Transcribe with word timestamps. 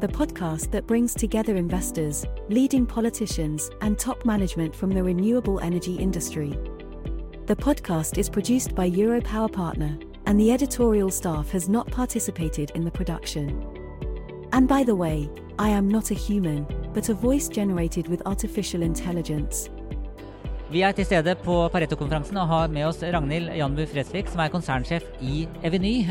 the 0.00 0.08
podcast 0.08 0.70
that 0.72 0.86
brings 0.86 1.14
together 1.14 1.56
investors, 1.56 2.26
leading 2.50 2.84
politicians, 2.84 3.70
and 3.80 3.98
top 3.98 4.24
management 4.26 4.76
from 4.76 4.90
the 4.90 5.02
renewable 5.02 5.58
energy 5.60 5.94
industry. 5.94 6.50
The 7.46 7.56
podcast 7.56 8.18
is 8.18 8.28
produced 8.28 8.74
by 8.74 8.90
Europower 8.90 9.50
Partner, 9.50 9.96
and 10.26 10.38
the 10.38 10.52
editorial 10.52 11.10
staff 11.10 11.50
has 11.50 11.68
not 11.68 11.90
participated 11.90 12.72
in 12.74 12.84
the 12.84 12.90
production. 12.90 13.64
And 14.52 14.68
by 14.68 14.84
the 14.84 14.94
way, 14.94 15.30
I 15.58 15.70
am 15.70 15.88
not 15.88 16.10
a 16.10 16.14
human, 16.14 16.66
but 16.92 17.08
a 17.08 17.14
voice 17.14 17.48
generated 17.48 18.08
with 18.08 18.20
artificial 18.26 18.82
intelligence. 18.82 19.70
Vi 20.70 20.80
er 20.82 20.92
til 20.92 21.04
stede 21.04 21.34
på 21.34 21.68
Pareto-konferansen 21.68 22.36
og 22.36 22.48
har 22.48 22.68
med 22.68 22.84
oss 22.84 23.02
Ragnhild 23.02 23.50
Janbu 23.56 23.86
Fredsvik, 23.86 24.28
som 24.28 24.40
er 24.40 24.48
konsernsjef 24.48 25.02
i 25.22 25.48
Eveny. 25.64 26.02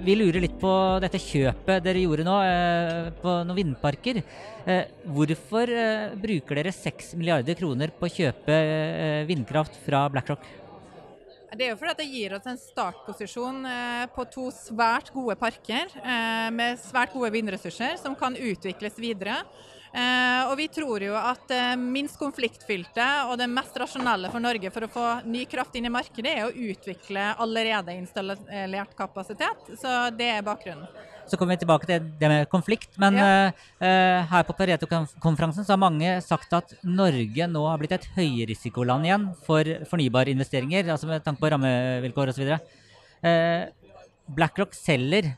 Vi 0.00 0.14
lurer 0.16 0.40
litt 0.40 0.54
på 0.56 0.70
dette 1.02 1.18
kjøpet 1.20 1.82
dere 1.84 2.00
gjorde 2.00 2.24
nå 2.24 2.36
eh, 2.40 3.08
på 3.20 3.32
noen 3.44 3.58
vindparker. 3.58 4.20
Eh, 4.64 4.94
hvorfor 5.12 5.72
eh, 5.74 6.14
bruker 6.16 6.56
dere 6.56 6.72
6 6.72 7.10
milliarder 7.20 7.58
kroner 7.58 7.92
på 7.92 8.08
å 8.08 8.12
kjøpe 8.14 8.56
vindkraft 9.28 9.76
fra 9.84 10.06
BlackRock? 10.12 10.46
Det 11.50 11.66
er 11.66 11.72
jo 11.74 11.80
fordi 11.82 11.96
det 11.98 12.08
gir 12.14 12.36
oss 12.38 12.48
en 12.48 12.60
startposisjon 12.62 13.64
på 14.14 14.24
to 14.32 14.46
svært 14.54 15.10
gode 15.12 15.34
parker 15.36 15.90
med 16.54 16.78
svært 16.78 17.10
gode 17.12 17.32
vindressurser 17.34 17.98
som 18.00 18.14
kan 18.16 18.38
utvikles 18.38 19.00
videre. 19.02 19.40
Eh, 19.90 20.42
og 20.46 20.54
vi 20.58 20.68
tror 20.70 21.02
jo 21.02 21.16
at 21.18 21.50
minst 21.78 22.18
konfliktfylte 22.20 23.06
og 23.26 23.36
det 23.40 23.48
mest 23.50 23.74
rasjonelle 23.80 24.30
for 24.30 24.42
Norge 24.42 24.70
for 24.70 24.86
å 24.86 24.90
få 24.92 25.06
ny 25.26 25.44
kraft 25.50 25.74
inn 25.78 25.88
i 25.88 25.92
markedet, 25.92 26.30
er 26.30 26.46
å 26.46 26.54
utvikle 26.54 27.32
allerede 27.42 27.96
installert 27.98 28.94
kapasitet. 28.98 29.72
Så 29.80 29.96
det 30.14 30.30
er 30.36 30.46
bakgrunnen. 30.46 30.86
Så 31.30 31.38
kommer 31.38 31.54
vi 31.54 31.62
tilbake 31.62 31.86
til 31.86 32.06
det 32.18 32.28
med 32.30 32.48
konflikt. 32.50 32.96
Men 32.98 33.18
ja. 33.18 33.50
uh, 33.82 34.30
her 34.32 34.46
på 34.48 34.56
Pareto-konferansen 34.58 35.66
så 35.66 35.76
har 35.76 35.82
mange 35.82 36.16
sagt 36.26 36.50
at 36.58 36.74
Norge 36.82 37.46
nå 37.46 37.62
har 37.68 37.78
blitt 37.78 37.94
et 37.94 38.08
høyrisikoland 38.16 39.06
igjen 39.06 39.28
for 39.46 39.68
fornybare 39.90 40.34
investeringer, 40.34 40.90
altså 40.90 41.10
med 41.10 41.22
tanke 41.26 41.42
på 41.42 41.52
rammevilkår 41.54 42.32
osv. 42.32 42.50
Uh, 43.22 43.62
BlackRock 44.34 44.74
selger. 44.74 45.30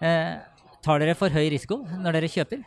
Uh, 0.00 0.36
tar 0.84 1.00
dere 1.00 1.16
for 1.16 1.32
høy 1.32 1.48
risiko 1.52 1.80
når 1.88 2.18
dere 2.18 2.32
kjøper? 2.36 2.60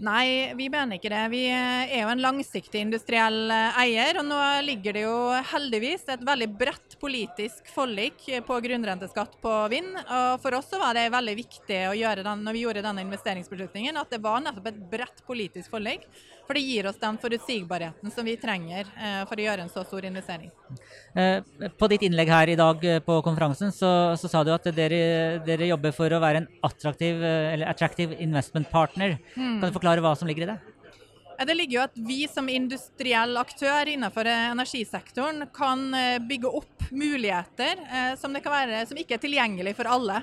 Nei, 0.00 0.54
vi 0.56 0.70
mener 0.72 0.96
ikke 0.96 1.10
det. 1.12 1.24
Vi 1.28 1.42
er 1.50 1.98
jo 2.00 2.08
en 2.08 2.22
langsiktig 2.24 2.80
industriell 2.80 3.52
eh, 3.52 3.80
eier. 3.82 4.20
Og 4.22 4.24
nå 4.24 4.38
ligger 4.64 4.96
det 4.96 5.04
jo 5.04 5.16
heldigvis 5.52 6.06
et 6.14 6.24
veldig 6.24 6.48
bredt 6.56 6.96
politisk 7.00 7.68
forlik 7.74 8.24
på 8.46 8.60
grunnrenteskatt 8.64 9.36
på 9.44 9.54
vind. 9.72 9.92
Og 10.00 10.40
for 10.40 10.56
oss 10.56 10.70
så 10.72 10.80
var 10.80 10.96
det 10.96 11.10
veldig 11.12 11.36
viktig 11.42 11.82
å 11.90 11.96
gjøre 11.98 12.24
den, 12.24 12.44
når 12.46 12.56
vi 12.56 12.64
gjorde 12.64 12.84
denne 12.86 13.04
investeringsbeslutningen, 13.04 14.00
at 14.00 14.12
det 14.12 14.22
var 14.24 14.40
nettopp 14.44 14.72
et 14.72 14.84
bredt 14.92 15.24
politisk 15.28 15.76
forlik. 15.76 16.08
For 16.50 16.58
det 16.58 16.64
gir 16.66 16.86
oss 16.90 16.96
den 16.98 17.14
forutsigbarheten 17.22 18.10
som 18.10 18.26
vi 18.26 18.32
trenger 18.34 18.88
eh, 18.98 19.20
for 19.30 19.38
å 19.38 19.44
gjøre 19.44 19.62
en 19.62 19.68
så 19.70 19.84
stor 19.86 20.02
investering. 20.08 20.48
Eh, 21.14 21.68
på 21.78 21.88
ditt 21.92 22.02
innlegg 22.08 22.32
her 22.34 22.50
i 22.50 22.56
dag 22.58 22.82
eh, 22.90 22.98
på 23.06 23.20
konferansen 23.22 23.70
så, 23.70 23.90
så 24.18 24.30
sa 24.32 24.42
du 24.42 24.50
at 24.50 24.66
dere, 24.74 25.38
dere, 25.46 25.68
jobber 25.70 25.94
for 25.94 26.10
å 26.10 26.18
være 26.18 26.42
en 26.42 26.48
attraktiv, 26.66 27.22
eller 27.22 27.70
attractive 27.70 28.18
investment 28.18 28.66
partner. 28.72 29.14
Mm. 29.36 29.60
Kan 29.60 29.68
du 29.68 29.76
forklare 29.76 29.89
hva 29.98 30.14
som 30.14 30.30
ligger 30.30 30.46
i 30.46 30.52
det? 30.52 30.58
Det 31.40 31.56
ligger 31.56 31.74
jo 31.74 31.84
at 31.88 31.94
vi 32.06 32.18
som 32.28 32.48
industriell 32.52 33.38
aktør 33.40 33.88
innenfor 33.88 34.28
energisektoren 34.28 35.46
kan 35.56 35.86
bygge 36.28 36.50
opp 36.60 36.84
muligheter 36.92 37.80
som, 38.20 38.36
være, 38.36 38.82
som 38.86 39.00
ikke 39.00 39.16
er 39.16 39.22
tilgjengelig 39.22 39.72
for 39.78 39.88
alle 39.88 40.18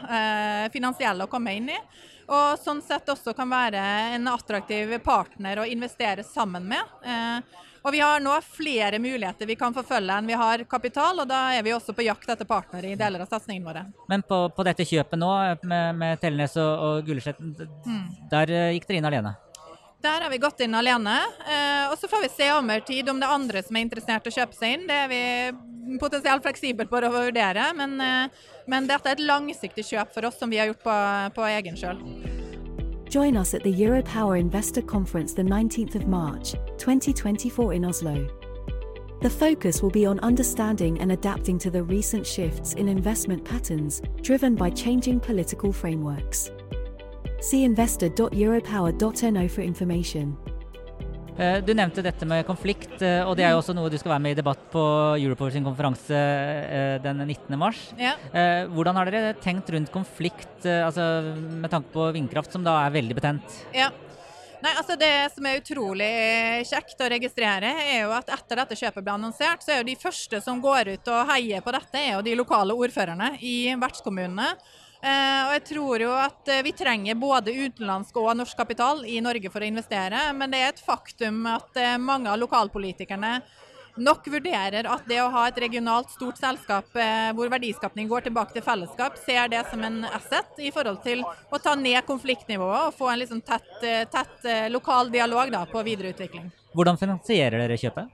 finansielle 0.70 1.26
å 1.26 1.32
komme 1.32 1.56
inn 1.58 1.72
i. 1.74 1.80
Og 2.28 2.60
sånn 2.60 2.82
sett 2.84 3.08
også 3.10 3.32
kan 3.36 3.48
være 3.50 3.80
en 4.18 4.28
attraktiv 4.28 4.92
partner 5.04 5.62
å 5.62 5.66
investere 5.68 6.26
sammen 6.28 6.68
med. 6.68 6.96
Eh, 7.08 7.64
og 7.88 7.94
vi 7.94 8.02
har 8.04 8.20
nå 8.20 8.34
flere 8.44 9.00
muligheter 9.00 9.48
vi 9.48 9.56
kan 9.56 9.72
forfølge 9.76 10.18
enn 10.20 10.28
vi 10.28 10.36
har 10.36 10.66
kapital, 10.68 11.22
og 11.24 11.30
da 11.30 11.46
er 11.56 11.64
vi 11.64 11.72
også 11.72 11.96
på 11.96 12.04
jakt 12.04 12.28
etter 12.34 12.50
partnere 12.50 12.92
i 12.92 12.98
deler 13.00 13.24
av 13.24 13.32
satsingen 13.32 13.64
våre. 13.64 13.86
Men 14.12 14.26
på, 14.28 14.42
på, 14.52 14.68
dette 14.68 14.84
kjøpet 14.90 15.22
nå 15.22 15.32
med, 15.64 15.96
med 15.96 16.20
Tellenes 16.20 16.58
og, 16.60 16.84
og 16.90 17.08
Gullesletten, 17.08 17.56
mm. 17.88 18.06
der 18.34 18.52
eh, 18.52 18.72
gikk 18.76 18.90
dere 18.90 19.00
inn 19.00 19.12
alene? 19.14 19.38
Der 20.02 20.22
har 20.22 20.30
vi 20.30 20.38
gått 20.38 20.60
inn 20.62 20.76
alene. 20.78 21.16
Eh, 21.48 21.92
og 21.92 21.98
så 21.98 22.08
får 22.08 22.22
vi 22.22 22.30
se 22.30 22.52
over 22.54 22.80
tid 22.86 23.10
om 23.10 23.20
det 23.20 23.28
er 23.28 23.34
andre 23.34 23.64
som 23.66 23.76
er 23.76 23.88
interessert 23.88 24.28
i 24.28 24.32
å 24.32 24.38
kjøpe 24.38 24.58
seg 24.58 24.76
inn. 24.76 24.86
Det 24.90 24.98
er 25.04 25.10
vi 25.12 25.22
potensielt 26.00 26.44
fleksible 26.46 26.86
på 26.90 27.00
å 27.02 27.12
vurdere, 27.12 27.72
men, 27.76 28.00
eh, 28.02 28.28
men, 28.68 28.88
dette 28.88 29.10
er 29.10 29.18
et 29.18 29.26
langsiktig 29.26 29.86
kjøp 29.88 30.14
for 30.14 30.26
oss 30.26 30.38
som 30.40 30.50
vi 30.50 30.58
har 30.58 30.68
gjort 30.68 30.84
på, 30.84 30.98
på 31.36 31.48
egen 31.58 31.76
sjøl. 31.76 31.98
Join 33.10 33.38
us 33.38 33.54
at 33.54 33.64
the 33.64 33.72
Europower 33.72 34.38
Investor 34.38 34.82
Conference 34.82 35.34
the 35.34 35.44
19th 35.44 35.96
of 35.96 36.08
March, 36.08 36.56
2024 36.78 37.74
in 37.74 37.86
Oslo. 37.86 38.28
The 39.22 39.30
focus 39.30 39.82
will 39.82 39.90
be 39.90 40.06
on 40.06 40.20
understanding 40.20 41.00
and 41.00 41.12
adapting 41.14 41.58
to 41.60 41.72
the 41.72 41.82
recent 41.82 42.28
shifts 42.28 42.74
in 42.74 42.88
investment 42.88 43.44
patterns 43.44 44.02
driven 44.22 44.56
by 44.56 44.70
changing 44.70 45.20
political 45.20 45.74
frameworks. 45.74 46.52
See 47.42 47.64
investor.europower.no 47.64 49.50
for 49.50 49.62
information. 49.62 50.38
Eh, 51.38 51.60
du 51.62 51.74
nevnte 51.78 52.02
dette 52.02 52.26
med 52.26 52.42
konflikt, 52.48 52.96
eh, 53.06 53.22
og 53.22 53.36
det 53.38 53.46
er 53.46 53.54
jo 53.54 53.60
også 53.60 53.76
noe 53.78 53.92
du 53.94 53.98
skal 54.02 54.16
være 54.16 54.24
med 54.26 54.34
i 54.34 54.40
debatt 54.40 54.64
på 54.74 54.82
Europower 55.22 55.54
sin 55.54 55.68
konferanse 55.68 56.18
eh, 56.18 56.96
den 57.04 57.22
19. 57.28 57.54
mars. 57.62 57.84
Ja. 58.02 58.16
Hvordan 58.74 58.98
har 58.98 59.12
dere 59.14 59.36
tenkt 59.38 59.70
rundt 59.70 59.94
konflikt, 59.94 60.66
altså 60.66 61.36
med 61.38 61.70
tanke 61.70 61.94
på 61.94 62.10
vindkraft, 62.16 62.52
som 62.56 62.66
da 62.66 62.80
er 62.88 62.96
veldig 62.98 63.20
betent? 63.20 63.62
Ja. 63.76 63.92
Nei, 64.58 64.72
altså 64.74 64.96
Det 64.98 65.12
som 65.36 65.46
er 65.46 65.60
utrolig 65.60 66.10
kjekt 66.66 67.06
å 67.06 67.12
registrere, 67.14 67.70
er 67.84 68.08
jo 68.08 68.16
at 68.18 68.34
etter 68.34 68.64
dette 68.64 68.80
kjøpet 68.80 69.06
ble 69.06 69.14
annonsert, 69.14 69.62
så 69.62 69.76
er 69.76 69.84
jo 69.84 69.90
de 69.92 69.98
første 70.02 70.42
som 70.42 70.58
går 70.64 70.96
ut 70.96 71.14
og 71.14 71.30
heier 71.30 71.62
på 71.62 71.76
dette, 71.78 72.02
er 72.02 72.16
jo 72.16 72.26
de 72.26 72.34
lokale 72.40 72.74
ordførerne 72.74 73.36
i 73.46 73.76
vertskommunene. 73.78 74.50
Eh, 74.98 75.42
og 75.46 75.54
jeg 75.54 75.64
tror 75.70 76.02
jo 76.02 76.10
at 76.18 76.50
eh, 76.50 76.64
vi 76.66 76.74
trenger 76.74 77.20
både 77.20 77.54
utenlandsk 77.54 78.18
og 78.18 78.32
norsk 78.40 78.58
kapital 78.58 79.04
i 79.06 79.20
Norge 79.22 79.52
for 79.54 79.62
å 79.62 79.70
investere, 79.70 80.24
men 80.34 80.54
det 80.54 80.62
er 80.64 80.74
et 80.74 80.82
faktum 80.82 81.44
at 81.52 81.78
eh, 81.78 82.00
mange 82.02 82.32
av 82.32 82.40
lokalpolitikerne 82.42 83.38
nok 83.98 84.28
vurderer 84.30 84.90
at 84.90 85.06
det 85.10 85.20
å 85.22 85.30
ha 85.34 85.48
et 85.50 85.58
regionalt 85.62 86.12
stort 86.14 86.38
selskap 86.38 86.92
hvor 87.34 87.50
verdiskapning 87.50 88.06
går 88.06 88.28
tilbake 88.28 88.54
til 88.54 88.62
fellesskap, 88.62 89.16
ser 89.18 89.50
det 89.50 89.64
som 89.72 89.82
en 89.82 90.04
asset 90.06 90.62
i 90.62 90.70
forhold 90.70 91.00
til 91.02 91.24
å 91.26 91.58
ta 91.58 91.74
ned 91.74 92.06
konfliktnivået 92.06 92.92
og 92.92 92.94
få 92.94 93.10
en 93.10 93.18
liksom 93.24 93.42
tett, 93.42 93.74
tett 94.14 94.46
lokal 94.70 95.10
dialog 95.10 95.50
da, 95.50 95.64
på 95.66 95.82
videreutvikling. 95.90 96.46
Hvordan 96.78 97.02
finansierer 97.02 97.58
dere 97.64 97.80
kjøpet? 97.82 98.14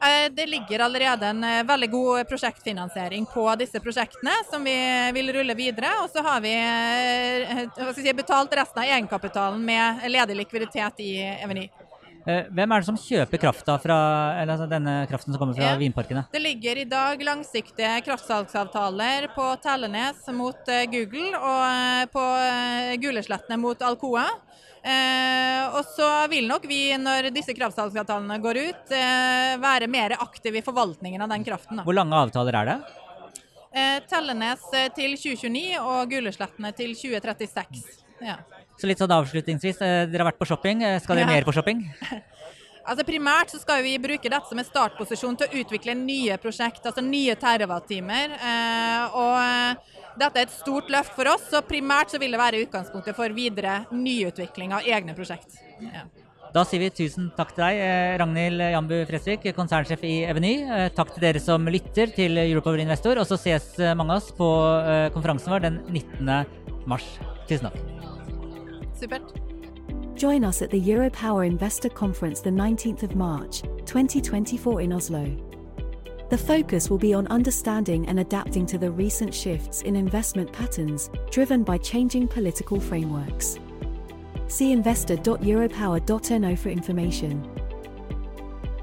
Eh, 0.00 0.30
det 0.30 0.46
ligger 0.46 0.78
allerede 0.78 1.26
en 1.26 1.44
eh, 1.44 1.64
veldig 1.64 1.90
god 1.90 2.28
prosjektfinansiering 2.28 3.26
på 3.26 3.54
disse 3.58 3.80
prosjektene, 3.80 4.30
som 4.50 4.64
vi 4.64 4.76
vil 5.14 5.32
rulle 5.34 5.54
videre. 5.58 5.90
Og 6.04 6.10
så 6.10 6.22
har 6.22 6.40
vi 6.44 6.54
eh, 6.54 7.92
si, 7.96 8.12
betalt 8.14 8.54
resten 8.54 8.82
av 8.82 8.86
egenkapitalen 8.86 9.64
med 9.64 10.06
ledig 10.10 10.36
likviditet 10.44 11.02
i 11.02 11.12
Eveny. 11.42 11.66
Hvem 12.28 12.72
er 12.74 12.82
det 12.82 12.88
som 12.90 12.98
kjøper 13.00 13.40
krafta 13.40 13.78
fra, 13.80 13.98
eller 14.42 14.66
denne 14.68 14.96
kraften 15.08 15.32
som 15.32 15.40
kommer 15.40 15.56
fra 15.56 15.70
ja, 15.70 15.78
vinparkene? 15.80 16.26
Det 16.28 16.42
ligger 16.44 16.82
i 16.82 16.84
dag 16.88 17.22
langsiktige 17.24 17.94
kraftsalgsavtaler 18.04 19.30
på 19.32 19.46
Tellenes 19.64 20.26
mot 20.36 20.68
Google 20.92 21.40
og 21.40 22.12
på 22.12 22.26
Guleslettene 23.00 23.56
mot 23.62 23.80
Alcoa. 23.80 24.26
Eh, 24.82 25.64
og 25.74 25.82
så 25.90 26.06
vil 26.30 26.46
nok 26.48 26.64
vi, 26.70 26.80
når 27.00 27.30
disse 27.34 27.54
kraftsalgsavtalene 27.56 28.38
går 28.42 28.60
ut, 28.68 28.94
eh, 28.94 29.56
være 29.60 29.88
mer 29.90 30.14
aktive 30.20 30.60
i 30.60 30.64
forvaltningen 30.64 31.22
av 31.22 31.32
den 31.34 31.44
kraften. 31.44 31.80
Da. 31.80 31.86
Hvor 31.86 31.96
lange 31.98 32.14
avtaler 32.16 32.60
er 32.60 32.70
det? 32.70 32.78
Eh, 33.74 33.98
Tellenes 34.08 34.62
eh, 34.72 34.88
til 34.94 35.16
2029 35.18 35.80
og 35.82 36.14
Guleslettene 36.14 36.72
til 36.76 36.94
2036. 36.94 37.82
Ja. 38.24 38.38
Så 38.78 38.86
litt 38.86 39.00
sånn 39.02 39.10
avslutningsvis, 39.10 39.80
eh, 39.82 40.04
dere 40.06 40.22
har 40.22 40.30
vært 40.30 40.38
på 40.38 40.46
shopping. 40.46 40.84
Eh, 40.86 41.00
skal 41.02 41.18
dere 41.18 41.26
ja. 41.26 41.34
mer 41.38 41.48
på 41.48 41.56
shopping? 41.56 41.84
Altså 42.88 43.04
Primært 43.04 43.50
så 43.52 43.58
skal 43.60 43.82
vi 43.84 43.90
bruke 44.00 44.30
dette 44.32 44.48
som 44.48 44.56
en 44.56 44.64
startposisjon 44.64 45.34
til 45.36 45.44
å 45.44 45.58
utvikle 45.60 45.92
nye 45.92 46.38
prosjekt, 46.40 46.86
altså 46.88 47.02
nye 47.04 47.34
terawatt-timer. 47.36 48.32
Eh, 48.32 49.18
og 49.20 50.16
dette 50.22 50.40
er 50.40 50.46
et 50.46 50.54
stort 50.54 50.88
løft 50.88 51.12
for 51.12 51.28
oss, 51.28 51.44
så 51.50 51.60
primært 51.60 52.14
så 52.14 52.20
vil 52.22 52.32
det 52.32 52.40
være 52.40 52.62
utgangspunktet 52.64 53.18
for 53.18 53.36
videre 53.36 53.82
nyutvikling 53.92 54.72
av 54.78 54.88
egne 54.88 55.12
prosjekt. 55.18 55.60
Ja. 55.84 56.06
Da 56.54 56.64
sier 56.64 56.80
vi 56.80 56.88
tusen 56.88 57.28
takk 57.36 57.52
til 57.52 57.66
deg, 57.66 57.82
Ragnhild 58.24 58.64
Jambu 58.78 58.96
Fresvik, 59.12 59.44
konsernsjef 59.60 60.08
i 60.08 60.16
Eveny. 60.32 60.54
Takk 60.96 61.12
til 61.12 61.28
dere 61.28 61.44
som 61.44 61.68
lytter 61.68 62.16
til 62.16 62.40
Europower 62.46 62.80
Investor, 62.80 63.20
og 63.20 63.28
så 63.28 63.36
ses 63.36 63.68
mange 63.92 64.16
av 64.16 64.22
oss 64.22 64.32
på 64.32 64.48
konferansen 65.12 65.52
vår 65.58 65.68
den 65.68 65.80
19. 65.92 66.88
mars. 66.88 67.12
Tusen 67.44 67.68
takk. 67.68 67.97
Join 70.14 70.44
us 70.44 70.62
at 70.62 70.70
the 70.70 70.80
Europower 70.80 71.46
Investor 71.46 71.88
Conference 71.88 72.40
the 72.40 72.50
19th 72.50 73.04
of 73.04 73.14
March, 73.14 73.62
2024 73.84 74.80
in 74.80 74.92
Oslo. 74.92 75.36
The 76.30 76.36
focus 76.36 76.90
will 76.90 76.98
be 76.98 77.14
on 77.14 77.26
understanding 77.28 78.06
and 78.08 78.20
adapting 78.20 78.66
to 78.66 78.76
the 78.76 78.90
recent 78.90 79.32
shifts 79.32 79.82
in 79.82 79.96
investment 79.96 80.52
patterns, 80.52 81.10
driven 81.30 81.62
by 81.62 81.78
changing 81.78 82.28
political 82.28 82.80
frameworks. 82.80 83.58
See 84.48 84.72
investor.europower.no 84.72 86.56
for 86.56 86.68
information. 86.68 87.48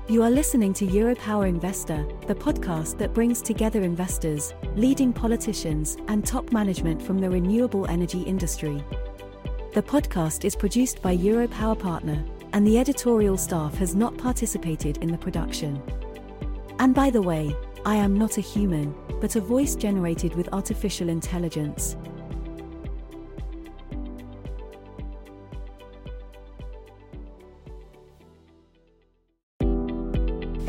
You 0.08 0.24
are 0.24 0.32
listening 0.32 0.74
to 0.76 0.86
Europower 0.86 1.50
Investor, 1.50 2.08
the 2.28 2.36
podcast 2.36 2.98
that 3.00 3.14
brings 3.14 3.42
together 3.42 3.82
investors, 3.82 4.54
leading 4.76 5.12
politicians, 5.12 5.98
and 6.08 6.26
top 6.26 6.52
management 6.52 7.02
from 7.02 7.20
the 7.20 7.30
renewable 7.30 7.86
energy 7.88 8.22
industry. 8.22 8.84
The 9.76 9.84
podcast 9.84 10.46
is 10.46 10.56
produced 10.56 11.02
by 11.02 11.18
Europower 11.18 11.78
Partner, 11.78 12.24
and 12.54 12.66
the 12.66 12.80
editorial 12.80 13.36
staff 13.36 13.76
has 13.76 13.94
not 13.94 14.18
participated 14.18 15.00
in 15.00 15.12
the 15.12 15.18
production. 15.18 15.82
And 16.80 16.96
by 16.96 17.10
the 17.10 17.22
way, 17.22 17.54
I 17.86 17.96
am 17.96 18.18
not 18.18 18.38
a 18.38 18.42
human, 18.42 18.96
but 19.20 19.36
a 19.36 19.42
voice 19.42 19.76
generated 19.76 20.34
with 20.36 20.48
artificial 20.54 21.10
intelligence. 21.10 21.98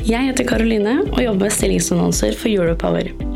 Jeg 0.08 0.20
heter 0.26 0.44
Karoline 0.44 1.00
og 1.12 1.24
jobber 1.24 1.40
med 1.40 1.50
stillingsannonser 1.50 2.34
for 2.34 2.48
Europower. 2.48 3.35